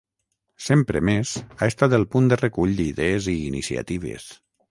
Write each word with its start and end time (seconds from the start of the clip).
Sempre 0.67 1.01
més 1.09 1.33
ha 1.43 1.67
estat 1.73 1.93
el 1.99 2.07
punt 2.15 2.31
de 2.33 2.39
recull 2.41 2.73
d’idees 2.79 3.31
i 3.35 3.39
iniciatives. 3.53 4.27